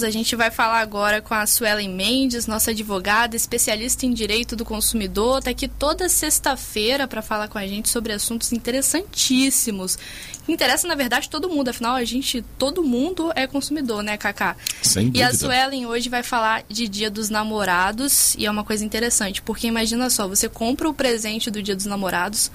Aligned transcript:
A 0.00 0.10
gente 0.10 0.36
vai 0.36 0.48
falar 0.48 0.78
agora 0.78 1.20
com 1.20 1.34
a 1.34 1.44
Suelen 1.44 1.88
Mendes, 1.88 2.46
nossa 2.46 2.70
advogada, 2.70 3.34
especialista 3.34 4.06
em 4.06 4.12
direito 4.12 4.54
do 4.54 4.64
consumidor. 4.64 5.40
Está 5.40 5.50
aqui 5.50 5.66
toda 5.66 6.08
sexta-feira 6.08 7.08
para 7.08 7.20
falar 7.20 7.48
com 7.48 7.58
a 7.58 7.66
gente 7.66 7.88
sobre 7.88 8.12
assuntos 8.12 8.52
interessantíssimos. 8.52 9.98
Que 10.46 10.52
interessa, 10.52 10.86
na 10.86 10.94
verdade, 10.94 11.28
todo 11.28 11.48
mundo. 11.48 11.70
Afinal, 11.70 11.96
a 11.96 12.04
gente, 12.04 12.42
todo 12.56 12.84
mundo 12.84 13.32
é 13.34 13.48
consumidor, 13.48 14.04
né, 14.04 14.16
Cacá? 14.16 14.54
Sem 14.80 15.06
dúvida. 15.06 15.18
E 15.18 15.22
a 15.24 15.34
Suelen 15.34 15.86
hoje 15.86 16.08
vai 16.08 16.22
falar 16.22 16.62
de 16.68 16.86
Dia 16.86 17.10
dos 17.10 17.28
Namorados. 17.28 18.36
E 18.36 18.46
é 18.46 18.50
uma 18.52 18.62
coisa 18.62 18.84
interessante, 18.84 19.42
porque 19.42 19.66
imagina 19.66 20.08
só, 20.10 20.28
você 20.28 20.48
compra 20.48 20.88
o 20.88 20.94
presente 20.94 21.50
do 21.50 21.60
Dia 21.60 21.74
dos 21.74 21.86
Namorados 21.86 22.52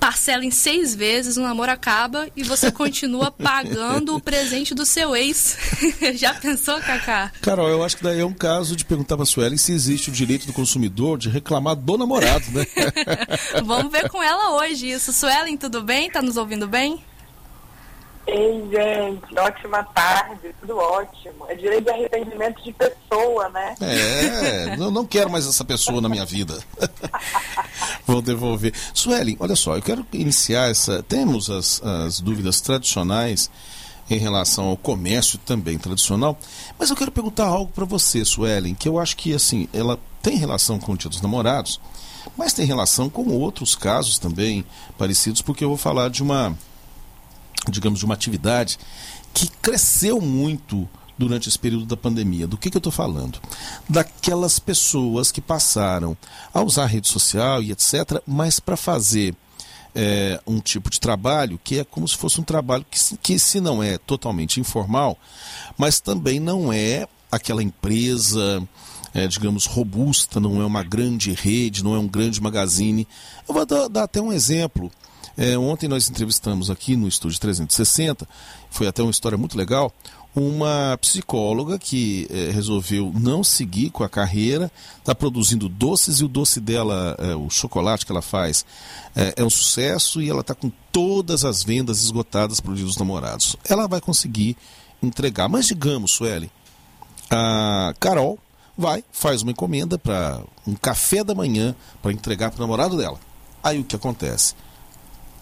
parcela 0.00 0.44
em 0.44 0.50
seis 0.50 0.94
vezes, 0.94 1.36
o 1.36 1.42
namoro 1.42 1.70
acaba 1.70 2.26
e 2.34 2.42
você 2.42 2.72
continua 2.72 3.30
pagando 3.30 4.16
o 4.16 4.20
presente 4.20 4.74
do 4.74 4.86
seu 4.86 5.14
ex. 5.14 5.56
Já 6.16 6.32
pensou, 6.34 6.80
Cacá? 6.80 7.30
Carol, 7.42 7.68
eu 7.68 7.84
acho 7.84 7.98
que 7.98 8.02
daí 8.02 8.20
é 8.20 8.24
um 8.24 8.32
caso 8.32 8.74
de 8.74 8.84
perguntar 8.84 9.16
para 9.16 9.24
a 9.24 9.26
Suelen 9.26 9.58
se 9.58 9.72
existe 9.72 10.08
o 10.08 10.12
direito 10.12 10.46
do 10.46 10.52
consumidor 10.52 11.18
de 11.18 11.28
reclamar 11.28 11.76
do 11.76 11.98
namorado, 11.98 12.44
né? 12.50 12.66
Vamos 13.62 13.92
ver 13.92 14.08
com 14.08 14.22
ela 14.22 14.56
hoje 14.56 14.90
isso. 14.90 15.12
Suelen, 15.12 15.56
tudo 15.56 15.82
bem? 15.82 16.10
Tá 16.10 16.22
nos 16.22 16.38
ouvindo 16.38 16.66
bem? 16.66 17.04
Ei, 18.26 18.68
gente, 18.70 19.38
ótima 19.38 19.82
tarde, 19.82 20.54
tudo 20.60 20.76
ótimo. 20.76 21.46
É 21.48 21.54
direito 21.54 21.84
de 21.84 21.90
arrependimento 21.90 22.62
de 22.62 22.72
pessoa, 22.72 23.48
né? 23.48 23.74
É, 23.80 24.76
não, 24.76 24.90
não 24.90 25.06
quero 25.06 25.30
mais 25.30 25.46
essa 25.46 25.64
pessoa 25.64 26.00
na 26.00 26.08
minha 26.08 26.24
vida. 26.24 26.58
Vou 28.06 28.22
devolver. 28.22 28.72
Suelen, 28.94 29.36
olha 29.40 29.56
só, 29.56 29.76
eu 29.76 29.82
quero 29.82 30.06
iniciar 30.12 30.70
essa. 30.70 31.02
Temos 31.02 31.50
as, 31.50 31.82
as 31.82 32.20
dúvidas 32.20 32.60
tradicionais 32.60 33.50
em 34.08 34.18
relação 34.18 34.66
ao 34.66 34.76
comércio 34.76 35.38
também 35.38 35.78
tradicional, 35.78 36.36
mas 36.78 36.90
eu 36.90 36.96
quero 36.96 37.12
perguntar 37.12 37.46
algo 37.46 37.70
para 37.72 37.84
você, 37.84 38.24
Suelen, 38.24 38.74
que 38.74 38.88
eu 38.88 38.98
acho 38.98 39.16
que 39.16 39.32
assim, 39.32 39.68
ela 39.72 39.98
tem 40.20 40.36
relação 40.36 40.78
com 40.78 40.92
o 40.92 40.96
Dia 40.96 41.08
dos 41.08 41.20
Namorados, 41.22 41.80
mas 42.36 42.52
tem 42.52 42.66
relação 42.66 43.08
com 43.08 43.28
outros 43.28 43.76
casos 43.76 44.18
também 44.18 44.64
parecidos, 44.98 45.40
porque 45.40 45.62
eu 45.62 45.68
vou 45.68 45.76
falar 45.76 46.10
de 46.10 46.22
uma 46.22 46.56
digamos, 47.70 47.98
de 47.98 48.04
uma 48.04 48.14
atividade 48.14 48.78
que 49.32 49.48
cresceu 49.48 50.20
muito 50.20 50.88
durante 51.16 51.48
esse 51.48 51.58
período 51.58 51.84
da 51.84 51.96
pandemia. 51.96 52.46
Do 52.46 52.56
que, 52.56 52.70
que 52.70 52.76
eu 52.76 52.80
estou 52.80 52.92
falando? 52.92 53.38
Daquelas 53.88 54.58
pessoas 54.58 55.30
que 55.30 55.40
passaram 55.40 56.16
a 56.52 56.62
usar 56.62 56.84
a 56.84 56.86
rede 56.86 57.08
social 57.08 57.62
e 57.62 57.70
etc., 57.70 58.22
mas 58.26 58.58
para 58.58 58.76
fazer 58.76 59.34
é, 59.94 60.40
um 60.46 60.60
tipo 60.60 60.88
de 60.88 60.98
trabalho 60.98 61.60
que 61.62 61.80
é 61.80 61.84
como 61.84 62.06
se 62.08 62.16
fosse 62.16 62.40
um 62.40 62.44
trabalho 62.44 62.86
que, 62.90 62.98
que, 63.18 63.38
se 63.38 63.60
não 63.60 63.82
é 63.82 63.98
totalmente 63.98 64.60
informal, 64.60 65.18
mas 65.76 66.00
também 66.00 66.40
não 66.40 66.72
é 66.72 67.06
aquela 67.30 67.62
empresa. 67.62 68.66
É, 69.12 69.26
digamos, 69.26 69.66
robusta, 69.66 70.38
não 70.38 70.60
é 70.60 70.64
uma 70.64 70.84
grande 70.84 71.32
rede, 71.32 71.82
não 71.82 71.94
é 71.94 71.98
um 71.98 72.06
grande 72.06 72.40
magazine. 72.40 73.08
Eu 73.48 73.54
vou 73.54 73.66
dar, 73.66 73.88
dar 73.88 74.04
até 74.04 74.20
um 74.20 74.32
exemplo. 74.32 74.90
É, 75.36 75.56
ontem 75.56 75.88
nós 75.88 76.08
entrevistamos 76.08 76.70
aqui 76.70 76.96
no 76.96 77.08
Estúdio 77.08 77.40
360, 77.40 78.28
foi 78.68 78.86
até 78.86 79.02
uma 79.02 79.10
história 79.10 79.38
muito 79.38 79.56
legal, 79.56 79.92
uma 80.34 80.96
psicóloga 81.00 81.78
que 81.78 82.28
é, 82.30 82.50
resolveu 82.50 83.12
não 83.14 83.42
seguir 83.42 83.90
com 83.90 84.04
a 84.04 84.08
carreira, 84.08 84.70
está 84.98 85.14
produzindo 85.14 85.68
doces 85.68 86.20
e 86.20 86.24
o 86.24 86.28
doce 86.28 86.60
dela, 86.60 87.16
é, 87.18 87.34
o 87.34 87.50
chocolate 87.50 88.06
que 88.06 88.12
ela 88.12 88.22
faz, 88.22 88.64
é, 89.16 89.34
é 89.36 89.44
um 89.44 89.50
sucesso 89.50 90.20
e 90.22 90.28
ela 90.28 90.42
está 90.42 90.54
com 90.54 90.70
todas 90.92 91.44
as 91.44 91.62
vendas 91.62 92.02
esgotadas 92.02 92.60
para 92.60 92.72
o 92.72 92.74
Dia 92.74 92.84
dos 92.84 92.96
Namorados. 92.96 93.56
Ela 93.68 93.88
vai 93.88 94.00
conseguir 94.00 94.56
entregar, 95.02 95.48
mas 95.48 95.66
digamos, 95.66 96.12
Sueli, 96.12 96.50
a 97.30 97.94
Carol 97.98 98.38
vai, 98.80 99.04
faz 99.12 99.42
uma 99.42 99.52
encomenda 99.52 99.98
para 99.98 100.40
um 100.66 100.74
café 100.74 101.22
da 101.22 101.34
manhã 101.34 101.74
para 102.02 102.12
entregar 102.12 102.50
para 102.50 102.58
o 102.58 102.60
namorado 102.62 102.96
dela. 102.96 103.18
Aí 103.62 103.78
o 103.78 103.84
que 103.84 103.94
acontece? 103.94 104.54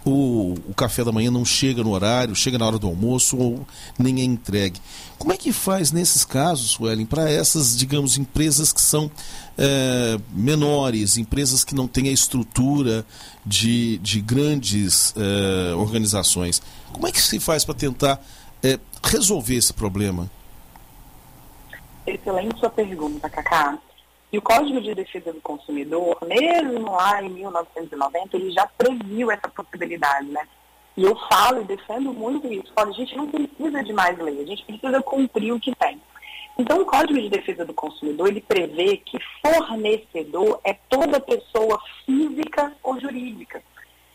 o, 0.09 0.55
o 0.69 0.75
café 0.75 1.05
da 1.05 1.13
manhã 1.13 1.31
não 1.31 1.45
chega 1.45 1.83
no 1.83 1.91
horário, 1.91 2.35
chega 2.35 2.59
na 2.59 2.67
hora 2.67 2.79
do 2.79 2.87
almoço 2.87 3.37
ou 3.37 3.67
nem 3.99 4.21
é 4.21 4.25
entregue. 4.25 4.81
Como 5.19 5.33
é 5.33 5.37
que 5.37 5.53
faz 5.53 5.93
nesses 5.93 6.25
casos, 6.25 6.79
Wellen, 6.79 7.07
para 7.07 7.31
essas, 7.31 7.77
digamos, 7.77 8.17
empresas 8.17 8.73
que 8.73 8.81
são 8.81 9.11
é, 9.57 10.19
menores, 10.33 11.17
empresas 11.17 11.65
que 11.65 11.75
não 11.75 11.89
têm 11.89 12.09
a 12.09 12.13
estrutura 12.13 13.05
de, 13.45 13.99
de 13.99 14.21
grandes 14.21 15.15
é, 15.17 15.75
organizações? 15.75 16.63
Como 16.93 17.07
é 17.07 17.13
que 17.13 17.21
se 17.21 17.39
faz 17.41 17.65
para 17.65 17.75
tentar 17.75 18.25
é, 18.63 18.79
resolver 19.03 19.57
esse 19.57 19.73
problema? 19.73 20.31
Excelente 22.09 22.59
sua 22.59 22.71
pergunta, 22.71 23.29
Cacá. 23.29 23.79
E 24.33 24.39
o 24.39 24.43
Código 24.43 24.81
de 24.81 24.95
Defesa 24.95 25.31
do 25.31 25.43
Consumidor, 25.43 26.17
mesmo 26.27 26.91
lá 26.91 27.23
em 27.23 27.29
1990, 27.29 28.35
ele 28.35 28.51
já 28.51 28.67
previu 28.67 29.31
essa 29.31 29.47
possibilidade, 29.49 30.27
né? 30.29 30.49
E 30.97 31.05
eu 31.05 31.15
falo 31.31 31.61
e 31.61 31.65
defendo 31.65 32.15
muito 32.15 32.51
isso. 32.51 32.73
Falo, 32.75 32.93
a 32.93 32.95
gente 32.95 33.15
não 33.15 33.29
precisa 33.29 33.85
de 33.85 33.93
mais 33.93 34.19
lei, 34.19 34.41
a 34.41 34.47
gente 34.47 34.65
precisa 34.65 35.03
cumprir 35.03 35.53
o 35.53 35.61
que 35.61 35.75
tem. 35.77 36.01
Então, 36.59 36.81
o 36.81 36.87
Código 36.87 37.21
de 37.21 37.29
Defesa 37.29 37.67
do 37.67 37.75
Consumidor, 37.75 38.29
ele 38.29 38.41
prevê 38.41 38.97
que 38.97 39.19
fornecedor 39.45 40.61
é 40.65 40.73
toda 40.89 41.21
pessoa 41.21 41.79
física 42.07 42.73
ou 42.83 42.99
jurídica. 42.99 43.63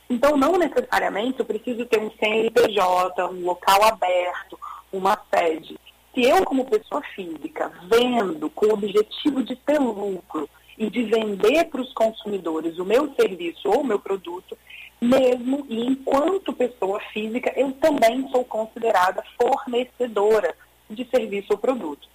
Então, 0.09 0.35
não 0.35 0.57
necessariamente 0.57 1.39
eu 1.39 1.45
preciso 1.45 1.85
ter 1.85 1.99
um 1.99 2.09
CNPJ, 2.11 3.29
um 3.29 3.45
local 3.45 3.83
aberto, 3.83 4.59
uma 4.91 5.15
sede. 5.31 5.77
Se 6.13 6.24
eu, 6.24 6.46
como 6.46 6.66
pessoa 6.66 7.01
física, 7.16 7.72
vendo 7.90 8.50
com 8.51 8.68
o 8.68 8.74
objetivo 8.74 9.41
de 9.41 9.56
ter 9.56 9.79
lucro 9.79 10.47
e 10.78 10.90
de 10.90 11.03
vender 11.03 11.66
para 11.66 11.81
os 11.81 11.91
consumidores 11.94 12.78
o 12.78 12.85
meu 12.85 13.13
serviço 13.16 13.68
ou 13.69 13.81
o 13.81 13.85
meu 13.85 14.00
produto, 14.00 14.57
mesmo 15.01 15.66
e 15.69 15.85
enquanto 15.85 16.53
pessoa 16.53 17.00
física, 17.12 17.51
eu 17.56 17.72
também 17.74 18.28
sou 18.29 18.46
considerada 18.46 19.24
fornecedora 19.41 20.56
de 20.90 21.03
serviço 21.06 21.47
ou 21.51 21.57
produto. 21.57 22.07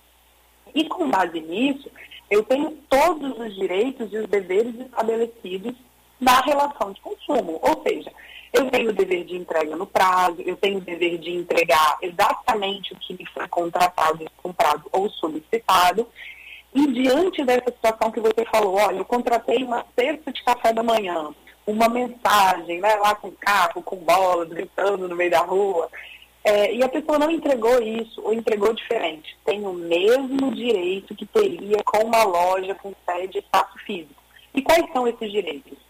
E 0.75 0.85
com 0.85 1.11
base 1.11 1.41
nisso, 1.41 1.91
eu 2.31 2.43
tenho 2.45 2.79
todos 2.89 3.37
os 3.39 3.55
direitos 3.55 4.13
e 4.13 4.19
os 4.19 4.29
deveres 4.29 4.79
estabelecidos 4.79 5.75
na 6.21 6.41
relação 6.41 6.93
de 6.93 7.01
consumo. 7.01 7.59
Ou 7.63 7.83
seja, 7.83 8.11
eu 8.53 8.71
tenho 8.71 8.91
o 8.91 8.93
dever 8.93 9.25
de 9.25 9.37
entrega 9.37 9.77
no 9.77 9.87
prazo, 9.87 10.43
eu 10.43 10.57
tenho 10.57 10.79
o 10.79 10.81
dever 10.81 11.19
de 11.19 11.31
entregar 11.31 11.99
exatamente 12.01 12.93
o 12.93 12.97
que 12.97 13.15
me 13.15 13.27
foi 13.27 13.47
contratado, 13.49 14.25
comprado 14.43 14.85
ou 14.93 15.11
solicitado. 15.11 16.07
E 16.75 16.87
diante 16.87 17.45
dessa 17.45 17.71
situação 17.71 18.11
que 18.11 18.21
você 18.21 18.45
falou, 18.51 18.77
olha, 18.77 18.99
eu 18.99 19.05
contratei 19.05 19.63
uma 19.65 19.85
cesta 19.99 20.33
de 20.33 20.43
café 20.45 20.73
da 20.73 20.83
manhã, 20.83 21.31
uma 21.67 21.89
mensagem, 21.89 22.81
né, 22.81 22.95
lá 22.97 23.15
com 23.15 23.31
carro, 23.33 23.83
com 23.83 23.97
bolas, 23.97 24.49
gritando 24.49 25.09
no 25.09 25.17
meio 25.17 25.31
da 25.31 25.41
rua, 25.41 25.89
é, 26.45 26.75
e 26.75 26.83
a 26.83 26.89
pessoa 26.89 27.19
não 27.19 27.31
entregou 27.31 27.83
isso 27.83 28.23
ou 28.23 28.33
entregou 28.33 28.73
diferente. 28.73 29.37
Tem 29.45 29.67
o 29.67 29.73
mesmo 29.73 30.55
direito 30.55 31.15
que 31.15 31.27
teria 31.27 31.83
com 31.85 32.05
uma 32.05 32.25
loja 32.25 32.75
com 32.75 32.95
sede 33.05 33.39
e 33.39 33.41
espaço 33.41 33.79
físico. 33.85 34.23
E 34.55 34.63
quais 34.63 34.91
são 34.93 35.07
esses 35.07 35.31
direitos? 35.31 35.88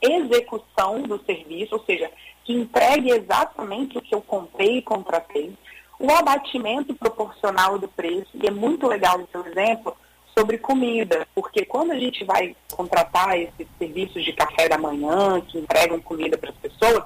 Execução 0.00 1.02
do 1.02 1.22
serviço, 1.24 1.74
ou 1.74 1.84
seja, 1.84 2.10
que 2.44 2.52
entregue 2.52 3.10
exatamente 3.10 3.98
o 3.98 4.02
que 4.02 4.14
eu 4.14 4.20
comprei 4.20 4.78
e 4.78 4.82
contratei, 4.82 5.52
o 5.98 6.10
abatimento 6.12 6.94
proporcional 6.94 7.78
do 7.78 7.88
preço, 7.88 8.28
e 8.34 8.46
é 8.46 8.50
muito 8.50 8.86
legal 8.86 9.18
o 9.18 9.28
seu 9.30 9.44
exemplo, 9.46 9.96
sobre 10.38 10.56
comida, 10.56 11.26
porque 11.34 11.64
quando 11.64 11.90
a 11.90 11.98
gente 11.98 12.24
vai 12.24 12.54
contratar 12.72 13.36
esses 13.36 13.66
serviços 13.76 14.24
de 14.24 14.32
café 14.32 14.68
da 14.68 14.78
manhã, 14.78 15.40
que 15.40 15.58
entregam 15.58 16.00
comida 16.00 16.38
para 16.38 16.50
as 16.50 16.56
pessoas, 16.56 17.02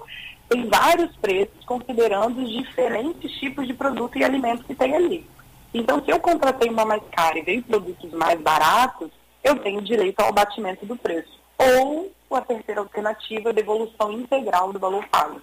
tem 0.50 0.68
vários 0.68 1.16
preços 1.16 1.64
considerando 1.64 2.42
os 2.42 2.52
diferentes 2.52 3.32
tipos 3.38 3.66
de 3.66 3.72
produto 3.72 4.18
e 4.18 4.24
alimento 4.24 4.64
que 4.64 4.74
tem 4.74 4.94
ali. 4.94 5.26
Então, 5.72 6.04
se 6.04 6.10
eu 6.10 6.20
contratei 6.20 6.68
uma 6.68 6.84
mais 6.84 7.02
cara 7.10 7.38
e 7.38 7.42
veio 7.42 7.62
produtos 7.62 8.12
mais 8.12 8.38
baratos, 8.38 9.10
eu 9.42 9.58
tenho 9.58 9.80
direito 9.80 10.20
ao 10.20 10.28
abatimento 10.28 10.84
do 10.84 10.94
preço. 10.94 11.40
Ou 11.58 12.12
ou 12.32 12.38
a 12.38 12.40
terceira 12.40 12.80
alternativa, 12.80 13.50
a 13.50 13.52
devolução 13.52 14.10
integral 14.12 14.72
do 14.72 14.78
valor 14.78 15.06
pago. 15.08 15.40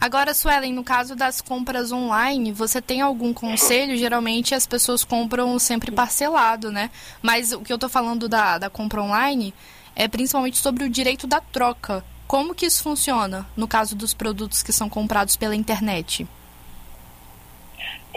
Agora, 0.00 0.34
Suelen, 0.34 0.72
no 0.72 0.82
caso 0.82 1.14
das 1.14 1.40
compras 1.40 1.92
online, 1.92 2.50
você 2.50 2.82
tem 2.82 3.00
algum 3.00 3.32
conselho? 3.32 3.96
Geralmente 3.96 4.52
as 4.52 4.66
pessoas 4.66 5.04
compram 5.04 5.56
sempre 5.60 5.92
parcelado, 5.92 6.72
né? 6.72 6.90
Mas 7.22 7.52
o 7.52 7.60
que 7.60 7.72
eu 7.72 7.76
estou 7.76 7.88
falando 7.88 8.28
da, 8.28 8.58
da 8.58 8.68
compra 8.68 9.00
online 9.00 9.54
é 9.94 10.08
principalmente 10.08 10.58
sobre 10.58 10.82
o 10.82 10.90
direito 10.90 11.28
da 11.28 11.40
troca. 11.40 12.04
Como 12.26 12.52
que 12.52 12.66
isso 12.66 12.82
funciona 12.82 13.46
no 13.56 13.68
caso 13.68 13.94
dos 13.94 14.12
produtos 14.12 14.60
que 14.60 14.72
são 14.72 14.88
comprados 14.88 15.36
pela 15.36 15.54
internet? 15.54 16.26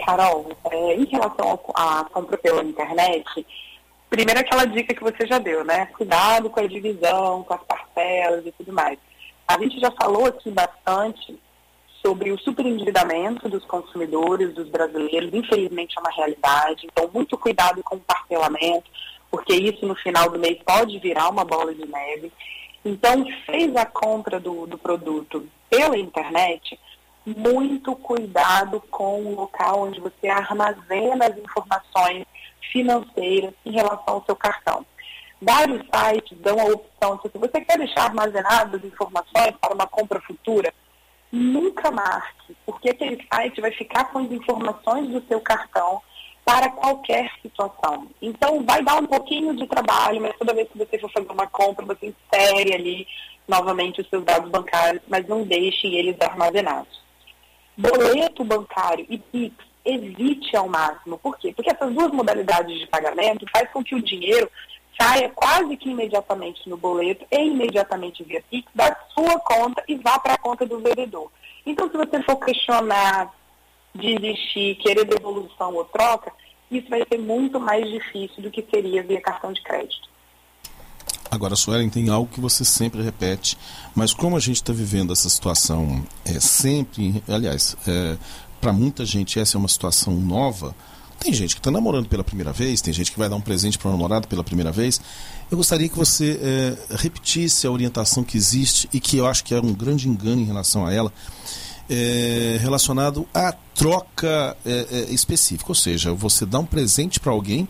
Carol, 0.04 0.48
é, 0.70 0.94
em 0.96 1.04
relação 1.04 1.60
à 1.74 2.04
compra 2.12 2.36
pela 2.36 2.64
internet, 2.64 3.46
primeiro 4.08 4.40
aquela 4.40 4.64
dica 4.64 4.94
que 4.94 5.02
você 5.02 5.26
já 5.26 5.38
deu, 5.38 5.64
né? 5.64 5.86
Cuidado 5.86 6.50
com 6.50 6.60
a 6.60 6.66
divisão, 6.66 7.42
com 7.42 7.54
as 7.54 7.62
parcelas 7.62 8.46
e 8.46 8.52
tudo 8.52 8.72
mais. 8.72 8.98
A 9.46 9.58
gente 9.58 9.78
já 9.78 9.90
falou 9.92 10.26
aqui 10.26 10.50
bastante 10.50 11.38
sobre 12.04 12.30
o 12.30 12.38
superendividamento 12.38 13.48
dos 13.48 13.64
consumidores, 13.64 14.54
dos 14.54 14.68
brasileiros. 14.68 15.32
Infelizmente 15.32 15.94
é 15.96 16.00
uma 16.00 16.10
realidade. 16.10 16.86
Então, 16.86 17.10
muito 17.12 17.36
cuidado 17.36 17.82
com 17.82 17.96
o 17.96 18.00
parcelamento, 18.00 18.90
porque 19.30 19.54
isso 19.54 19.84
no 19.86 19.94
final 19.96 20.30
do 20.30 20.38
mês 20.38 20.58
pode 20.64 20.98
virar 20.98 21.28
uma 21.28 21.44
bola 21.44 21.74
de 21.74 21.86
neve. 21.86 22.32
Então, 22.84 23.26
fez 23.44 23.74
a 23.74 23.84
compra 23.84 24.38
do, 24.38 24.66
do 24.66 24.78
produto 24.78 25.48
pela 25.68 25.98
internet, 25.98 26.78
muito 27.24 27.96
cuidado 27.96 28.80
com 28.88 29.24
o 29.24 29.34
local 29.34 29.82
onde 29.82 30.00
você 30.00 30.28
armazena 30.28 31.26
as 31.26 31.36
informações 31.36 32.24
financeiras 32.72 33.54
em 33.64 33.72
relação 33.72 34.14
ao 34.14 34.24
seu 34.24 34.36
cartão. 34.36 34.84
Vários 35.40 35.82
sites 35.94 36.38
dão 36.38 36.58
a 36.58 36.64
opção, 36.64 37.20
se 37.20 37.38
você 37.38 37.60
quer 37.60 37.78
deixar 37.78 38.04
armazenadas 38.04 38.82
informações 38.82 39.54
para 39.60 39.74
uma 39.74 39.86
compra 39.86 40.20
futura, 40.20 40.72
nunca 41.30 41.90
marque, 41.90 42.56
porque 42.64 42.90
aquele 42.90 43.26
site 43.32 43.60
vai 43.60 43.70
ficar 43.72 44.04
com 44.06 44.20
as 44.20 44.30
informações 44.30 45.08
do 45.08 45.22
seu 45.28 45.40
cartão 45.40 46.00
para 46.44 46.70
qualquer 46.70 47.30
situação. 47.42 48.06
Então, 48.22 48.64
vai 48.64 48.82
dar 48.82 48.96
um 48.96 49.06
pouquinho 49.06 49.54
de 49.56 49.66
trabalho, 49.66 50.20
mas 50.20 50.36
toda 50.38 50.54
vez 50.54 50.68
que 50.68 50.78
você 50.78 50.96
for 50.98 51.10
fazer 51.10 51.30
uma 51.30 51.48
compra, 51.48 51.84
você 51.84 52.06
insere 52.06 52.72
ali 52.72 53.06
novamente 53.48 54.00
os 54.00 54.08
seus 54.08 54.24
dados 54.24 54.48
bancários, 54.48 55.02
mas 55.08 55.26
não 55.26 55.42
deixe 55.42 55.88
eles 55.88 56.16
armazenados. 56.20 57.02
Boleto 57.76 58.44
bancário 58.44 59.04
e 59.08 59.18
PIX, 59.18 59.54
evite 59.86 60.56
ao 60.56 60.68
máximo. 60.68 61.16
Por 61.18 61.38
quê? 61.38 61.52
Porque 61.54 61.70
essas 61.70 61.92
duas 61.94 62.10
modalidades 62.10 62.78
de 62.78 62.86
pagamento 62.88 63.46
faz 63.50 63.70
com 63.70 63.82
que 63.82 63.94
o 63.94 64.02
dinheiro 64.02 64.50
saia 65.00 65.28
quase 65.30 65.76
que 65.76 65.90
imediatamente 65.90 66.68
no 66.68 66.76
boleto 66.76 67.24
e 67.30 67.36
imediatamente 67.36 68.24
via 68.24 68.42
PIX 68.50 68.66
da 68.74 68.96
sua 69.14 69.38
conta 69.40 69.82
e 69.86 69.96
vá 69.96 70.18
para 70.18 70.34
a 70.34 70.38
conta 70.38 70.66
do 70.66 70.80
vendedor. 70.80 71.30
Então, 71.64 71.90
se 71.90 71.96
você 71.96 72.22
for 72.22 72.36
questionar, 72.36 73.32
desistir, 73.94 74.76
querer 74.76 75.04
devolução 75.04 75.74
ou 75.74 75.84
troca, 75.84 76.32
isso 76.70 76.88
vai 76.88 77.02
ser 77.08 77.18
muito 77.18 77.60
mais 77.60 77.88
difícil 77.88 78.42
do 78.42 78.50
que 78.50 78.66
seria 78.70 79.02
via 79.02 79.20
cartão 79.20 79.52
de 79.52 79.62
crédito. 79.62 80.06
Agora, 81.30 81.56
Suelen, 81.56 81.90
tem 81.90 82.08
algo 82.08 82.30
que 82.32 82.40
você 82.40 82.64
sempre 82.64 83.02
repete, 83.02 83.58
mas 83.94 84.14
como 84.14 84.36
a 84.36 84.40
gente 84.40 84.56
está 84.56 84.72
vivendo 84.72 85.12
essa 85.12 85.28
situação 85.28 86.06
é, 86.24 86.38
sempre, 86.40 87.22
aliás, 87.28 87.76
é, 87.86 88.16
para 88.60 88.72
muita 88.72 89.04
gente 89.04 89.38
essa 89.38 89.56
é 89.56 89.58
uma 89.58 89.68
situação 89.68 90.14
nova, 90.14 90.74
tem 91.18 91.32
gente 91.32 91.54
que 91.54 91.60
está 91.60 91.70
namorando 91.70 92.08
pela 92.08 92.22
primeira 92.22 92.52
vez, 92.52 92.80
tem 92.80 92.92
gente 92.92 93.10
que 93.10 93.18
vai 93.18 93.28
dar 93.28 93.36
um 93.36 93.40
presente 93.40 93.78
para 93.78 93.88
o 93.88 93.92
namorado 93.92 94.28
pela 94.28 94.44
primeira 94.44 94.70
vez. 94.70 95.00
Eu 95.50 95.56
gostaria 95.56 95.88
que 95.88 95.96
você 95.96 96.38
é, 96.42 96.96
repetisse 96.96 97.66
a 97.66 97.70
orientação 97.70 98.22
que 98.22 98.36
existe 98.36 98.88
e 98.92 99.00
que 99.00 99.16
eu 99.16 99.26
acho 99.26 99.42
que 99.42 99.54
é 99.54 99.60
um 99.60 99.72
grande 99.72 100.08
engano 100.08 100.42
em 100.42 100.44
relação 100.44 100.86
a 100.86 100.92
ela, 100.92 101.12
é, 101.88 102.58
relacionado 102.60 103.26
à 103.32 103.52
troca 103.74 104.56
é 104.64 105.06
específica. 105.10 105.70
Ou 105.70 105.74
seja, 105.74 106.12
você 106.12 106.44
dá 106.44 106.58
um 106.58 106.66
presente 106.66 107.18
para 107.18 107.32
alguém, 107.32 107.66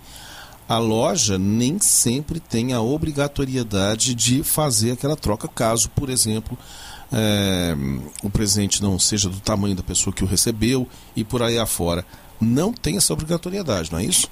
a 0.68 0.78
loja 0.78 1.38
nem 1.38 1.78
sempre 1.78 2.40
tem 2.40 2.72
a 2.72 2.80
obrigatoriedade 2.80 4.14
de 4.14 4.42
fazer 4.42 4.92
aquela 4.92 5.16
troca, 5.16 5.46
caso, 5.46 5.88
por 5.90 6.10
exemplo, 6.10 6.58
é, 7.12 7.74
o 8.22 8.30
presente 8.30 8.82
não 8.82 8.98
seja 8.98 9.28
do 9.28 9.40
tamanho 9.40 9.74
da 9.74 9.82
pessoa 9.82 10.14
que 10.14 10.24
o 10.24 10.26
recebeu 10.26 10.88
e 11.14 11.24
por 11.24 11.42
aí 11.42 11.58
afora 11.58 12.04
não 12.40 12.72
tem 12.72 12.96
essa 12.96 13.12
obrigatoriedade, 13.12 13.92
não 13.92 13.98
é 13.98 14.04
isso? 14.04 14.30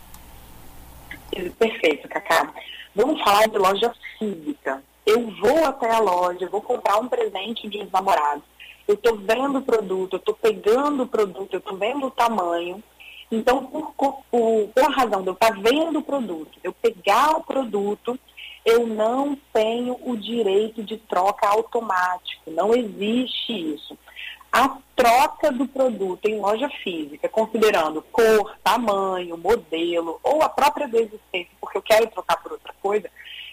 Perfeito, 1.58 2.08
Cacá. 2.08 2.52
Vamos 2.94 3.20
falar 3.22 3.48
de 3.48 3.58
loja 3.58 3.92
física. 4.18 4.82
Eu 5.04 5.30
vou 5.40 5.64
até 5.64 5.90
a 5.90 5.98
loja, 5.98 6.48
vou 6.48 6.62
comprar 6.62 6.98
um 6.98 7.08
presente 7.08 7.68
de 7.68 7.86
namorados. 7.92 8.44
Eu 8.86 8.94
estou 8.94 9.16
vendo 9.16 9.58
o 9.58 9.62
produto, 9.62 10.14
eu 10.14 10.18
estou 10.18 10.34
pegando 10.34 11.02
o 11.02 11.06
produto, 11.06 11.54
eu 11.54 11.58
estou 11.58 11.76
vendo 11.76 12.06
o 12.06 12.10
tamanho. 12.10 12.82
Então, 13.30 13.64
por, 13.66 13.92
por, 13.94 14.68
por 14.68 14.90
razão 14.92 15.22
de 15.22 15.28
eu 15.28 15.32
estar 15.32 15.54
tá 15.54 15.60
vendo 15.60 15.98
o 15.98 16.02
produto, 16.02 16.58
eu 16.62 16.72
pegar 16.72 17.36
o 17.36 17.42
produto, 17.42 18.18
eu 18.64 18.86
não 18.86 19.36
tenho 19.52 19.98
o 20.02 20.16
direito 20.16 20.82
de 20.82 20.96
troca 20.96 21.46
automático. 21.48 22.50
Não 22.50 22.74
existe 22.74 23.74
isso 23.74 23.98
a 24.54 24.78
troca 24.94 25.50
do 25.50 25.66
produto 25.66 26.26
em 26.26 26.38
loja 26.38 26.68
física, 26.84 27.28
considerando 27.28 28.00
cor, 28.12 28.56
tamanho, 28.62 29.36
modelo 29.36 30.20
ou 30.22 30.44
a 30.44 30.48
própria 30.48 30.86
desistência, 30.86 31.50
porque 31.60 31.76
eu 31.76 31.82
quero 31.82 32.06
trocar 32.06 32.40
por 32.40 32.52
outra 32.52 32.72
coisa, 32.80 33.10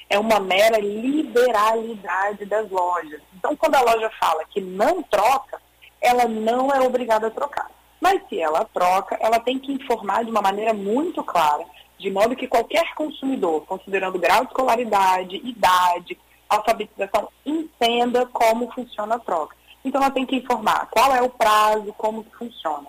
é 0.07 0.19
uma 0.19 0.39
mera 0.39 0.77
liberalidade 0.77 2.45
das 2.45 2.69
lojas. 2.69 3.19
Então, 3.35 3.55
quando 3.55 3.73
a 3.73 3.81
loja 3.81 4.11
fala 4.19 4.45
que 4.45 4.61
não 4.61 5.01
troca, 5.01 5.59
ela 5.99 6.25
não 6.25 6.71
é 6.71 6.79
obrigada 6.81 7.25
a 7.25 7.31
trocar. 7.31 7.71
Mas 7.99 8.21
se 8.29 8.39
ela 8.39 8.63
troca, 8.71 9.17
ela 9.19 9.39
tem 9.39 9.57
que 9.57 9.71
informar 9.71 10.23
de 10.23 10.29
uma 10.29 10.41
maneira 10.41 10.71
muito 10.71 11.23
clara, 11.23 11.65
de 12.01 12.09
modo 12.09 12.35
que 12.35 12.47
qualquer 12.47 12.93
consumidor, 12.95 13.65
considerando 13.65 14.17
grau 14.17 14.41
de 14.41 14.47
escolaridade, 14.47 15.35
idade, 15.37 16.17
alfabetização, 16.49 17.29
entenda 17.45 18.25
como 18.25 18.71
funciona 18.71 19.15
a 19.15 19.19
troca. 19.19 19.55
Então 19.85 20.01
ela 20.01 20.11
tem 20.11 20.25
que 20.25 20.35
informar 20.35 20.87
qual 20.89 21.15
é 21.15 21.21
o 21.21 21.29
prazo, 21.29 21.93
como 21.97 22.23
que 22.23 22.35
funciona. 22.35 22.87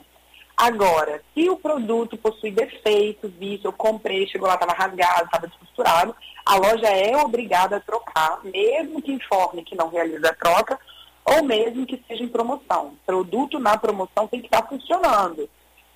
Agora, 0.56 1.22
se 1.34 1.48
o 1.48 1.56
produto 1.56 2.16
possui 2.16 2.50
defeitos, 2.50 3.32
vício, 3.32 3.68
eu 3.68 3.72
comprei, 3.72 4.26
chegou 4.26 4.48
lá, 4.48 4.54
estava 4.54 4.72
rasgado, 4.72 5.24
estava 5.24 5.46
descosturado, 5.46 6.14
a 6.44 6.56
loja 6.56 6.88
é 6.88 7.16
obrigada 7.16 7.76
a 7.76 7.80
trocar, 7.80 8.40
mesmo 8.44 9.00
que 9.00 9.12
informe 9.12 9.64
que 9.64 9.76
não 9.76 9.88
realiza 9.88 10.30
a 10.30 10.34
troca, 10.34 10.78
ou 11.24 11.42
mesmo 11.42 11.86
que 11.86 12.02
seja 12.06 12.22
em 12.24 12.28
promoção. 12.28 12.94
Produto 13.06 13.58
na 13.58 13.76
promoção 13.76 14.26
tem 14.26 14.40
que 14.40 14.46
estar 14.46 14.66
funcionando. 14.66 15.48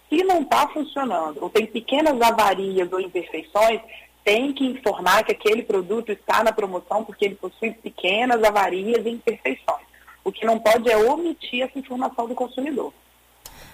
Se 0.08 0.22
não 0.22 0.42
está 0.42 0.68
funcionando, 0.68 1.38
ou 1.40 1.50
tem 1.50 1.66
pequenas 1.66 2.20
avarias 2.20 2.92
ou 2.92 3.00
imperfeições, 3.00 3.80
tem 4.24 4.52
que 4.52 4.64
informar 4.64 5.24
que 5.24 5.32
aquele 5.32 5.62
produto 5.62 6.10
está 6.10 6.42
na 6.42 6.52
promoção 6.52 7.04
porque 7.04 7.24
ele 7.24 7.34
possui 7.36 7.72
pequenas 7.72 8.42
avarias 8.42 9.04
e 9.06 9.10
imperfeições. 9.10 9.86
O 10.24 10.32
que 10.32 10.44
não 10.44 10.58
pode 10.58 10.90
é 10.90 10.96
omitir 10.96 11.62
essa 11.62 11.78
informação 11.78 12.26
do 12.26 12.34
consumidor. 12.34 12.92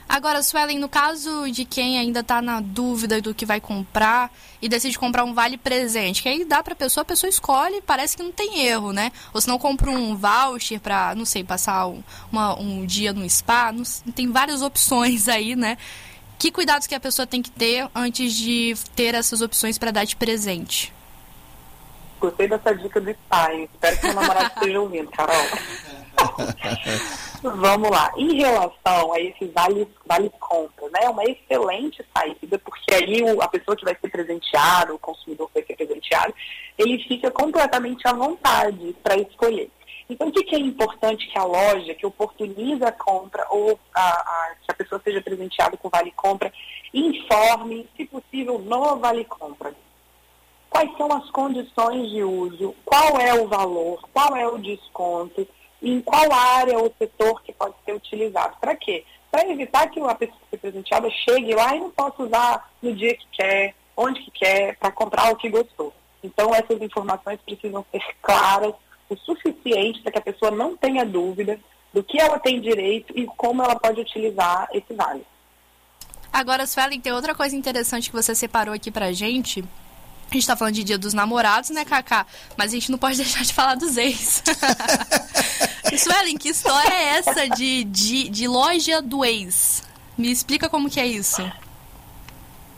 Agora, 0.09 0.43
Suelen, 0.43 0.79
no 0.79 0.91
caso 0.91 1.51
de 1.51 1.65
quem 1.65 1.99
ainda 1.99 2.21
está 2.21 2.43
na 2.43 2.61
dúvida 2.61 3.19
do 3.23 3.35
que 3.35 3.47
vai 3.47 3.61
comprar 3.63 4.31
e 4.61 4.69
decide 4.69 4.99
comprar 4.99 5.25
um 5.25 5.33
vale 5.33 5.57
presente, 5.57 6.23
que 6.23 6.29
aí 6.29 6.45
dá 6.45 6.63
para 6.63 6.75
a 6.75 6.77
pessoa, 6.77 7.01
a 7.01 7.07
pessoa 7.07 7.31
escolhe, 7.31 7.81
parece 7.81 8.15
que 8.15 8.23
não 8.23 8.31
tem 8.31 8.67
erro, 8.67 8.93
né? 8.93 9.11
Ou 9.33 9.41
se 9.41 9.49
não 9.49 9.59
compra 9.59 9.91
um 9.91 10.15
voucher 10.15 10.81
para, 10.81 11.15
não 11.15 11.25
sei, 11.25 11.43
passar 11.43 11.87
um, 11.87 12.03
uma, 12.31 12.59
um 12.61 12.85
dia 12.85 13.15
no 13.15 13.29
spa, 13.29 13.73
não, 13.73 13.85
tem 14.13 14.31
várias 14.31 14.61
opções 14.61 15.29
aí, 15.29 15.57
né? 15.57 15.79
Que 16.43 16.51
cuidados 16.51 16.89
que 16.89 16.95
a 16.97 16.99
pessoa 16.99 17.25
tem 17.25 17.41
que 17.41 17.53
ter 17.53 17.89
antes 17.95 18.35
de 18.35 18.75
ter 18.97 19.15
essas 19.15 19.41
opções 19.41 19.79
para 19.79 19.93
dar 19.93 20.05
de 20.05 20.17
presente? 20.17 20.93
Gostei 22.19 22.49
dessa 22.49 22.75
dica 22.75 23.01
do 23.01 23.13
spa, 23.13 23.55
espero 23.55 24.01
que 24.01 24.07
o 24.09 24.13
namorado 24.13 24.51
esteja 24.59 24.81
ouvindo, 24.81 25.09
Carol. 25.13 25.37
Vamos 27.45 27.91
lá. 27.91 28.13
Em 28.17 28.35
relação 28.39 29.13
a 29.13 29.21
esses 29.21 29.53
vale, 29.53 29.87
vale 30.05 30.33
compra, 30.41 30.89
né? 30.89 31.05
É 31.05 31.11
uma 31.11 31.23
excelente 31.23 32.05
saída, 32.13 32.59
porque 32.59 32.93
aí 32.93 33.23
o, 33.23 33.41
a 33.41 33.47
pessoa 33.47 33.77
que 33.77 33.85
vai 33.85 33.97
ser 34.01 34.09
presenteada, 34.09 34.93
o 34.93 34.99
consumidor 34.99 35.47
que 35.47 35.61
vai 35.61 35.65
ser 35.65 35.77
presenteado, 35.77 36.35
ele 36.77 36.99
fica 37.05 37.31
completamente 37.31 38.05
à 38.09 38.15
vontade 38.15 38.97
para 39.01 39.17
escolher. 39.17 39.71
Então, 40.09 40.29
o 40.29 40.33
que, 40.33 40.43
que, 40.43 40.57
é 40.57 40.59
importante 40.59 41.27
que 41.29 41.39
a 41.39 41.45
loja, 41.45 41.95
que 41.95 42.07
oportuniza 42.07 42.89
a 42.89 42.93
compra 42.93 43.47
ou 43.51 43.79
a, 43.95 44.09
a, 44.09 44.55
que 44.63 44.71
a 44.71 44.75
pessoa 44.75 45.01
seja 45.03 45.21
presenteada 45.21 45.77
com 45.77 45.89
vale 45.89 46.11
compra, 46.13 46.53
informe, 46.93 47.89
se 47.97 48.05
possível, 48.05 48.59
no 48.59 48.97
vale 48.97 49.25
compra. 49.25 49.75
Quais 50.69 50.97
são 50.97 51.13
as 51.13 51.31
condições 51.31 52.11
de 52.11 52.23
uso, 52.23 52.75
qual 52.85 53.21
é 53.21 53.35
o 53.35 53.49
valor, 53.49 54.01
qual 54.13 54.37
é 54.37 54.47
o 54.47 54.59
desconto, 54.59 55.47
em 55.83 56.01
qual 56.01 56.33
área 56.33 56.79
ou 56.79 56.95
setor 56.97 57.43
que 57.43 57.53
pode 57.53 57.75
ser 57.85 57.93
utilizado. 57.93 58.57
Para 58.61 58.77
quê? 58.77 59.05
Para 59.31 59.49
evitar 59.49 59.91
que 59.91 60.01
a 60.01 60.15
pessoa 60.15 60.39
presenteada 60.61 61.11
chegue 61.11 61.55
lá 61.55 61.75
e 61.75 61.81
não 61.81 61.91
possa 61.91 62.23
usar 62.23 62.71
no 62.81 62.95
dia 62.95 63.17
que 63.17 63.27
quer, 63.33 63.75
onde 63.97 64.23
que 64.23 64.31
quer, 64.31 64.77
para 64.77 64.93
comprar 64.93 65.33
o 65.33 65.37
que 65.37 65.49
gostou. 65.49 65.93
Então, 66.23 66.55
essas 66.55 66.81
informações 66.81 67.41
precisam 67.45 67.85
ser 67.91 68.03
claras 68.23 68.75
o 69.13 69.19
suficiente 69.19 70.01
para 70.01 70.13
que 70.13 70.19
a 70.19 70.23
pessoa 70.23 70.51
não 70.51 70.77
tenha 70.77 71.05
dúvida 71.05 71.59
do 71.93 72.03
que 72.03 72.21
ela 72.21 72.39
tem 72.39 72.61
direito 72.61 73.13
e 73.17 73.27
como 73.27 73.63
ela 73.63 73.77
pode 73.77 74.01
utilizar 74.01 74.69
esse 74.73 74.95
vale. 74.95 75.25
Agora, 76.33 76.67
Suelen, 76.67 77.01
tem 77.01 77.13
outra 77.13 77.35
coisa 77.35 77.55
interessante 77.55 78.09
que 78.09 78.17
você 78.17 78.35
separou 78.35 78.75
aqui 78.75 78.91
para 78.91 79.13
gente, 79.13 79.63
a 80.31 80.35
gente 80.35 80.47
tá 80.47 80.57
falando 80.57 80.75
de 80.75 80.83
dia 80.83 80.97
dos 80.97 81.13
namorados, 81.13 81.69
né, 81.69 81.85
Kaká? 81.85 82.25
Mas 82.57 82.71
a 82.71 82.75
gente 82.75 82.91
não 82.91 82.97
pode 82.97 83.17
deixar 83.21 83.45
de 83.45 83.53
falar 83.53 83.75
dos 83.75 83.99
ex. 83.99 84.43
Suelen, 85.99 86.39
que 86.39 86.49
história 86.49 86.95
é 86.95 87.19
essa 87.19 87.49
de, 87.51 87.85
de, 87.85 88.31
de 88.31 88.49
loja 88.49 89.03
do 89.03 89.23
ex? 89.23 89.83
Me 90.17 90.31
explica 90.31 90.71
como 90.71 90.89
que 90.89 90.99
é 90.99 91.07
isso. 91.07 91.43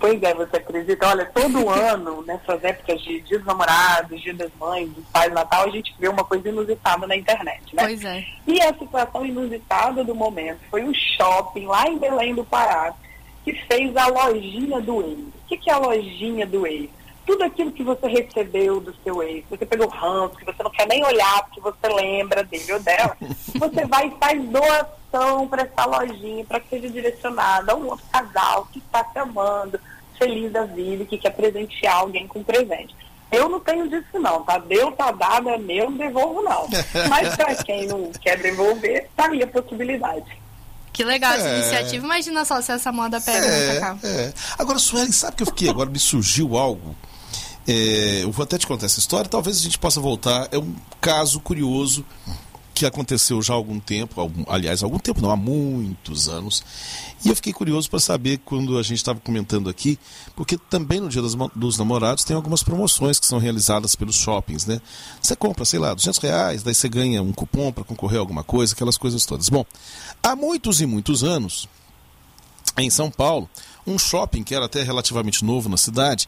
Pois 0.04 0.22
é, 0.22 0.34
você 0.34 0.58
acredita? 0.58 1.08
Olha, 1.08 1.24
todo 1.24 1.66
ano, 1.72 2.22
nessas 2.26 2.62
épocas 2.62 3.00
de 3.00 3.22
Dia 3.22 3.38
dos 3.38 3.46
Namorados, 3.46 4.20
Dia 4.20 4.34
das 4.34 4.50
Mães, 4.60 4.90
dos 4.90 5.02
Pais 5.06 5.32
Natal, 5.32 5.64
a 5.64 5.70
gente 5.70 5.94
vê 5.98 6.08
uma 6.08 6.22
coisa 6.22 6.46
inusitada 6.46 7.06
na 7.06 7.16
internet, 7.16 7.74
né? 7.74 7.84
Pois 7.84 8.04
é. 8.04 8.22
E 8.46 8.60
a 8.60 8.74
situação 8.74 9.24
inusitada 9.24 10.04
do 10.04 10.14
momento 10.14 10.60
foi 10.70 10.84
um 10.84 10.92
shopping 10.92 11.64
lá 11.64 11.88
em 11.88 11.96
Belém 11.96 12.34
do 12.34 12.44
Pará 12.44 12.92
que 13.44 13.54
fez 13.66 13.96
a 13.96 14.06
lojinha 14.08 14.78
do 14.82 15.00
ex. 15.00 15.20
O 15.20 15.48
que, 15.48 15.56
que 15.56 15.70
é 15.70 15.72
a 15.72 15.78
lojinha 15.78 16.46
do 16.46 16.66
ex? 16.66 16.90
Tudo 17.24 17.42
aquilo 17.42 17.72
que 17.72 17.82
você 17.82 18.06
recebeu 18.06 18.80
do 18.80 18.94
seu 19.02 19.22
ex, 19.22 19.42
você 19.48 19.64
pegou 19.64 19.88
ranço, 19.88 20.36
que 20.36 20.44
você 20.44 20.62
não 20.62 20.70
quer 20.70 20.86
nem 20.86 21.02
olhar 21.02 21.44
porque 21.44 21.62
você 21.62 21.88
lembra 21.88 22.44
dele 22.44 22.74
ou 22.74 22.80
dela, 22.80 23.16
você 23.58 23.86
vai 23.86 24.08
e 24.08 24.18
faz 24.20 24.42
doação 24.50 25.48
para 25.48 25.62
essa 25.62 25.86
lojinha, 25.86 26.44
para 26.44 26.60
que 26.60 26.68
seja 26.68 26.90
direcionada 26.90 27.72
a 27.72 27.74
um 27.74 27.88
outro 27.88 28.04
casal 28.12 28.68
que 28.70 28.78
está 28.80 29.02
se 29.10 29.18
amando, 29.18 29.80
feliz 30.18 30.52
da 30.52 30.64
vida 30.64 31.02
e 31.02 31.06
que 31.06 31.18
quer 31.18 31.30
presentear 31.30 31.96
alguém 31.96 32.26
com 32.26 32.42
presente. 32.42 32.94
Eu 33.30 33.48
não 33.48 33.58
tenho 33.58 33.88
disso 33.88 34.18
não, 34.20 34.44
tá? 34.44 34.58
Deu, 34.58 34.92
tá 34.92 35.10
dado, 35.10 35.48
é 35.48 35.58
meu, 35.58 35.90
não 35.90 35.96
devolvo 35.96 36.42
não. 36.42 36.68
Mas 37.08 37.34
para 37.36 37.54
quem 37.56 37.86
não 37.86 38.10
quer 38.12 38.38
devolver, 38.38 39.08
tá 39.16 39.28
aí 39.28 39.42
a 39.42 39.46
possibilidade. 39.46 40.44
Que 40.92 41.02
legal 41.02 41.32
essa 41.32 41.48
é. 41.48 41.58
iniciativa. 41.58 42.04
Imagina 42.04 42.44
só 42.44 42.62
se 42.62 42.70
essa 42.70 42.92
moda 42.92 43.20
pega, 43.20 43.44
é, 43.44 43.80
né, 43.80 43.98
É. 44.04 44.32
Agora, 44.56 44.78
Sueli, 44.78 45.12
sabe 45.12 45.36
que 45.36 45.42
eu 45.42 45.46
fiquei? 45.48 45.68
Agora 45.68 45.90
me 45.90 45.98
surgiu 45.98 46.56
algo. 46.56 46.94
É, 47.66 48.20
eu 48.22 48.30
vou 48.30 48.44
até 48.44 48.56
te 48.56 48.66
contar 48.66 48.86
essa 48.86 49.00
história, 49.00 49.28
talvez 49.28 49.56
a 49.56 49.60
gente 49.60 49.78
possa 49.78 50.00
voltar. 50.00 50.48
É 50.52 50.58
um 50.58 50.74
caso 51.00 51.40
curioso 51.40 52.04
que 52.74 52.84
aconteceu 52.84 53.40
já 53.40 53.54
há 53.54 53.56
algum 53.56 53.78
tempo, 53.78 54.20
algum, 54.20 54.44
aliás, 54.48 54.82
há 54.82 54.86
algum 54.86 54.98
tempo 54.98 55.22
não, 55.22 55.30
há 55.30 55.36
muitos 55.36 56.28
anos. 56.28 56.64
E 57.24 57.28
eu 57.28 57.36
fiquei 57.36 57.52
curioso 57.52 57.88
para 57.88 58.00
saber 58.00 58.40
quando 58.44 58.76
a 58.76 58.82
gente 58.82 58.98
estava 58.98 59.20
comentando 59.20 59.70
aqui, 59.70 59.98
porque 60.34 60.58
também 60.58 61.00
no 61.00 61.08
Dia 61.08 61.22
dos, 61.22 61.36
dos, 61.54 61.78
Namorados 61.78 62.24
tem 62.24 62.34
algumas 62.34 62.62
promoções 62.62 63.20
que 63.20 63.26
são 63.26 63.38
realizadas 63.38 63.94
pelos 63.94 64.16
shoppings, 64.16 64.66
né? 64.66 64.80
Você 65.22 65.36
compra, 65.36 65.64
sei 65.64 65.78
lá, 65.78 65.94
200 65.94 66.18
reais, 66.18 66.62
daí 66.62 66.74
você 66.74 66.88
ganha 66.88 67.22
um 67.22 67.32
cupom 67.32 67.72
para 67.72 67.84
concorrer 67.84 68.18
a 68.18 68.20
alguma 68.20 68.42
coisa, 68.42 68.74
aquelas 68.74 68.98
coisas 68.98 69.24
todas. 69.24 69.48
Bom, 69.48 69.64
há 70.22 70.34
muitos 70.34 70.80
e 70.80 70.86
muitos 70.86 71.22
anos, 71.22 71.68
em 72.78 72.90
São 72.90 73.10
Paulo, 73.10 73.48
um 73.86 73.98
shopping 73.98 74.42
que 74.42 74.54
era 74.54 74.64
até 74.64 74.82
relativamente 74.82 75.44
novo 75.44 75.68
na 75.68 75.76
cidade, 75.76 76.26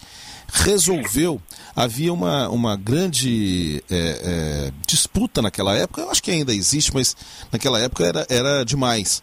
resolveu. 0.48 1.40
Havia 1.74 2.12
uma, 2.12 2.48
uma 2.48 2.76
grande 2.76 3.82
é, 3.90 3.96
é, 3.96 4.72
disputa 4.86 5.42
naquela 5.42 5.74
época, 5.74 6.02
eu 6.02 6.10
acho 6.10 6.22
que 6.22 6.30
ainda 6.30 6.54
existe, 6.54 6.92
mas 6.94 7.16
naquela 7.50 7.80
época 7.80 8.04
era, 8.04 8.26
era 8.28 8.64
demais. 8.64 9.22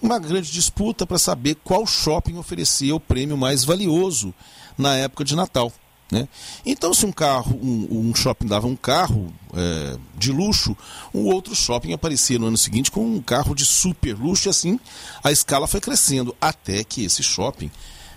Uma 0.00 0.18
grande 0.18 0.50
disputa 0.50 1.06
para 1.06 1.18
saber 1.18 1.56
qual 1.62 1.86
shopping 1.86 2.38
oferecia 2.38 2.94
o 2.94 3.00
prêmio 3.00 3.36
mais 3.36 3.64
valioso 3.64 4.32
na 4.78 4.96
época 4.96 5.24
de 5.24 5.36
Natal. 5.36 5.72
Né? 6.10 6.26
Então, 6.66 6.92
se 6.92 7.06
um 7.06 7.12
carro, 7.12 7.56
um, 7.62 8.08
um 8.08 8.14
shopping 8.14 8.46
dava 8.46 8.66
um 8.66 8.74
carro 8.74 9.32
é, 9.54 9.96
de 10.18 10.32
luxo, 10.32 10.76
um 11.14 11.26
outro 11.26 11.54
shopping 11.54 11.92
aparecia 11.92 12.38
no 12.38 12.46
ano 12.46 12.56
seguinte 12.56 12.90
com 12.90 13.04
um 13.04 13.22
carro 13.22 13.54
de 13.54 13.64
super 13.64 14.16
luxo, 14.16 14.48
e 14.48 14.50
assim 14.50 14.80
a 15.22 15.30
escala 15.30 15.68
foi 15.68 15.80
crescendo, 15.80 16.34
até 16.40 16.82
que 16.82 17.04
esse 17.04 17.22
shopping 17.22 17.70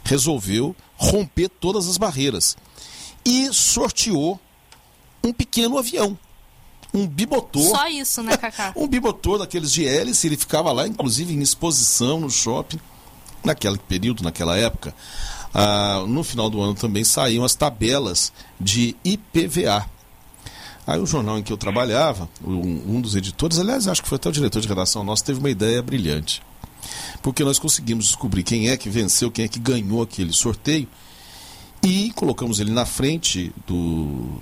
resolveu 0.04 0.76
romper 0.96 1.50
todas 1.50 1.88
as 1.88 1.98
barreiras 1.98 2.58
e 3.24 3.54
sorteou 3.54 4.40
um 5.24 5.32
pequeno 5.32 5.78
avião. 5.78 6.18
Um 6.92 7.08
bimotor. 7.08 7.76
Só 7.76 7.88
isso, 7.88 8.22
né, 8.22 8.38
Cacá? 8.38 8.74
um 8.78 8.88
bimotor 8.88 9.40
daqueles 9.40 9.72
de 9.72 9.88
hélice, 9.88 10.28
ele 10.28 10.38
ficava 10.38 10.72
lá, 10.72 10.88
inclusive, 10.88 11.34
em 11.34 11.42
exposição 11.42 12.20
no 12.20 12.30
shopping, 12.30 12.80
naquele 13.44 13.78
período, 13.78 14.24
naquela 14.24 14.58
época 14.58 14.94
ah, 15.54 16.04
no 16.08 16.24
final 16.24 16.50
do 16.50 16.62
ano 16.62 16.74
também 16.74 17.04
saíam 17.04 17.44
as 17.44 17.54
tabelas 17.54 18.34
de 18.60 18.96
IPVA. 19.04 19.86
Aí 20.86 21.00
o 21.00 21.06
jornal 21.06 21.38
em 21.38 21.44
que 21.44 21.54
eu 21.54 21.58
trabalhava, 21.58 22.28
um, 22.44 22.96
um 22.96 23.02
dos 23.02 23.16
editores, 23.16 23.58
aliás, 23.58 23.88
acho 23.88 24.02
que 24.02 24.10
foi 24.10 24.18
até 24.18 24.28
o 24.28 24.32
diretor 24.32 24.62
de 24.62 24.68
redação 24.68 25.04
nosso, 25.04 25.24
teve 25.24 25.40
uma 25.40 25.50
ideia 25.50 25.82
brilhante. 25.82 26.42
Porque 27.22 27.44
nós 27.44 27.58
conseguimos 27.58 28.08
descobrir 28.08 28.44
quem 28.44 28.70
é 28.70 28.76
que 28.76 28.90
venceu, 28.90 29.32
quem 29.32 29.46
é 29.46 29.48
que 29.48 29.60
ganhou 29.60 30.02
aquele 30.02 30.34
sorteio 30.34 30.88
e 31.82 32.12
colocamos 32.16 32.60
ele 32.60 32.72
na 32.72 32.86
frente 32.86 33.54
do, 33.66 34.42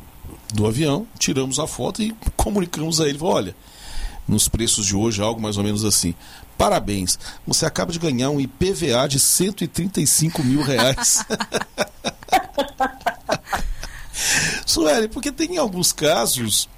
do 0.53 0.65
avião, 0.65 1.05
tiramos 1.19 1.59
a 1.59 1.67
foto 1.67 2.01
e 2.01 2.15
comunicamos 2.35 2.99
a 2.99 3.07
ele, 3.07 3.19
olha, 3.21 3.55
nos 4.31 4.47
preços 4.47 4.85
de 4.85 4.95
hoje, 4.95 5.21
algo 5.21 5.41
mais 5.41 5.57
ou 5.57 5.63
menos 5.63 5.85
assim. 5.85 6.15
Parabéns, 6.57 7.19
você 7.45 7.65
acaba 7.65 7.91
de 7.91 7.99
ganhar 7.99 8.29
um 8.29 8.39
IPVA 8.39 9.07
de 9.07 9.19
135 9.19 10.43
mil 10.43 10.63
reais. 10.63 11.25
Sueli, 14.65 15.09
porque 15.09 15.31
tem 15.31 15.57
alguns 15.57 15.91
casos 15.91 16.69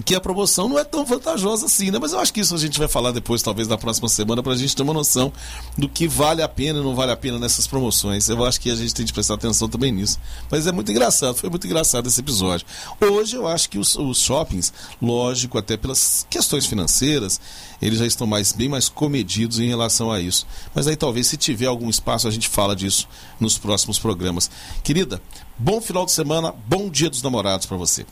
que 0.00 0.14
a 0.14 0.20
promoção 0.20 0.68
não 0.68 0.78
é 0.78 0.84
tão 0.84 1.04
vantajosa 1.04 1.66
assim, 1.66 1.90
né? 1.90 1.98
Mas 2.00 2.12
eu 2.12 2.18
acho 2.18 2.32
que 2.32 2.40
isso 2.40 2.54
a 2.54 2.58
gente 2.58 2.78
vai 2.78 2.88
falar 2.88 3.10
depois, 3.10 3.42
talvez 3.42 3.68
na 3.68 3.76
próxima 3.76 4.08
semana, 4.08 4.42
para 4.42 4.52
a 4.52 4.56
gente 4.56 4.74
ter 4.74 4.82
uma 4.82 4.94
noção 4.94 5.30
do 5.76 5.86
que 5.86 6.08
vale 6.08 6.40
a 6.40 6.48
pena 6.48 6.78
e 6.78 6.82
não 6.82 6.94
vale 6.94 7.12
a 7.12 7.16
pena 7.16 7.38
nessas 7.38 7.66
promoções. 7.66 8.26
Eu 8.28 8.42
acho 8.42 8.58
que 8.58 8.70
a 8.70 8.74
gente 8.74 8.94
tem 8.94 9.04
que 9.04 9.12
prestar 9.12 9.34
atenção 9.34 9.68
também 9.68 9.92
nisso. 9.92 10.18
Mas 10.50 10.66
é 10.66 10.72
muito 10.72 10.90
engraçado, 10.90 11.34
foi 11.34 11.50
muito 11.50 11.66
engraçado 11.66 12.08
esse 12.08 12.20
episódio. 12.20 12.66
Hoje 13.00 13.36
eu 13.36 13.46
acho 13.46 13.68
que 13.68 13.78
os, 13.78 13.94
os 13.96 14.18
shoppings, 14.18 14.72
lógico, 15.00 15.58
até 15.58 15.76
pelas 15.76 16.26
questões 16.30 16.64
financeiras, 16.64 17.38
eles 17.82 17.98
já 17.98 18.06
estão 18.06 18.26
mais, 18.26 18.52
bem 18.52 18.70
mais 18.70 18.88
comedidos 18.88 19.58
em 19.58 19.68
relação 19.68 20.10
a 20.10 20.18
isso. 20.20 20.46
Mas 20.74 20.86
aí 20.86 20.96
talvez 20.96 21.26
se 21.26 21.36
tiver 21.36 21.66
algum 21.66 21.90
espaço 21.90 22.26
a 22.26 22.30
gente 22.30 22.48
fala 22.48 22.74
disso 22.74 23.06
nos 23.38 23.58
próximos 23.58 23.98
programas. 23.98 24.50
Querida, 24.82 25.20
bom 25.58 25.82
final 25.82 26.06
de 26.06 26.12
semana, 26.12 26.54
bom 26.66 26.88
dia 26.88 27.10
dos 27.10 27.22
namorados 27.22 27.66
para 27.66 27.76
você. 27.76 28.06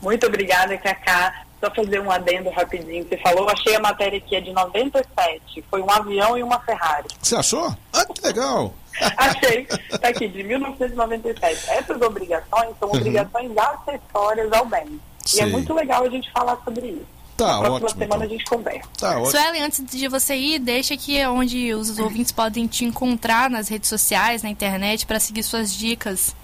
Muito 0.00 0.26
obrigada, 0.26 0.76
Cacá. 0.78 1.44
Só 1.60 1.70
fazer 1.74 2.00
um 2.00 2.10
adendo 2.10 2.48
rapidinho. 2.48 3.06
Você 3.06 3.18
falou, 3.18 3.46
achei 3.50 3.76
a 3.76 3.80
matéria 3.80 4.16
aqui, 4.16 4.34
é 4.34 4.40
de 4.40 4.50
97. 4.50 5.62
Foi 5.68 5.82
um 5.82 5.90
avião 5.90 6.38
e 6.38 6.42
uma 6.42 6.58
Ferrari. 6.60 7.08
Você 7.20 7.36
achou? 7.36 7.74
Ah, 7.92 8.06
que 8.06 8.26
legal! 8.26 8.74
Achei. 9.16 9.66
Está 9.90 10.08
aqui, 10.08 10.28
de 10.28 10.42
1997. 10.42 11.70
Essas 11.70 12.00
obrigações 12.02 12.74
são 12.78 12.88
uhum. 12.88 12.96
obrigações 12.96 13.52
acessórias 13.56 14.52
ao 14.52 14.66
bem. 14.66 15.00
E 15.34 15.40
é 15.40 15.46
muito 15.46 15.72
legal 15.72 16.04
a 16.04 16.08
gente 16.08 16.30
falar 16.32 16.58
sobre 16.64 16.88
isso. 16.88 17.06
Tá, 17.36 17.46
Na 17.46 17.58
próxima 17.60 17.76
ótimo, 17.76 17.90
semana 17.90 18.24
então. 18.24 18.26
a 18.26 18.28
gente 18.28 18.44
conversa. 18.44 18.88
Tá, 18.98 19.10
ótimo. 19.12 19.30
Suelen, 19.30 19.62
antes 19.62 19.84
de 19.86 20.08
você 20.08 20.36
ir, 20.36 20.58
deixa 20.58 20.94
aqui 20.94 21.24
onde 21.26 21.72
os 21.72 21.98
ouvintes 21.98 22.32
podem 22.32 22.66
te 22.66 22.84
encontrar 22.84 23.48
nas 23.48 23.68
redes 23.68 23.88
sociais, 23.88 24.42
na 24.42 24.50
internet, 24.50 25.06
para 25.06 25.18
seguir 25.18 25.42
suas 25.42 25.72
dicas. 25.74 26.34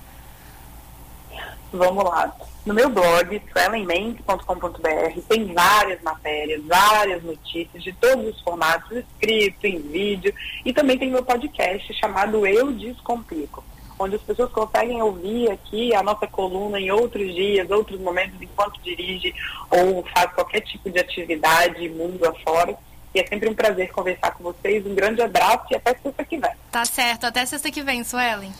Vamos 1.72 2.04
lá. 2.04 2.34
No 2.66 2.74
meu 2.74 2.90
blog, 2.90 3.40
suelenmendes.com.br, 3.52 5.20
tem 5.28 5.54
várias 5.54 6.02
matérias, 6.02 6.60
várias 6.64 7.22
notícias 7.22 7.80
de 7.80 7.92
todos 7.92 8.34
os 8.34 8.40
formatos, 8.40 8.90
escrito, 8.90 9.64
em 9.66 9.78
vídeo, 9.78 10.34
e 10.64 10.72
também 10.72 10.98
tem 10.98 11.08
meu 11.08 11.24
podcast 11.24 11.94
chamado 11.94 12.44
Eu 12.44 12.72
Descomplico, 12.72 13.62
onde 13.96 14.16
as 14.16 14.22
pessoas 14.22 14.50
conseguem 14.50 15.00
ouvir 15.00 15.48
aqui 15.48 15.94
a 15.94 16.02
nossa 16.02 16.26
coluna 16.26 16.80
em 16.80 16.90
outros 16.90 17.32
dias, 17.36 17.70
outros 17.70 18.00
momentos, 18.00 18.42
enquanto 18.42 18.82
dirige 18.82 19.32
ou 19.70 20.04
faz 20.12 20.32
qualquer 20.32 20.62
tipo 20.62 20.90
de 20.90 20.98
atividade 20.98 21.88
mundo 21.88 22.26
afora. 22.26 22.76
E 23.14 23.20
é 23.20 23.26
sempre 23.28 23.48
um 23.48 23.54
prazer 23.54 23.92
conversar 23.92 24.32
com 24.32 24.42
vocês. 24.42 24.84
Um 24.84 24.94
grande 24.94 25.22
abraço 25.22 25.66
e 25.70 25.76
até 25.76 25.94
sexta 25.94 26.24
que 26.24 26.36
vem. 26.36 26.50
Tá 26.72 26.84
certo, 26.84 27.26
até 27.26 27.46
sexta 27.46 27.70
que 27.70 27.82
vem, 27.82 28.02
Suelen. 28.02 28.52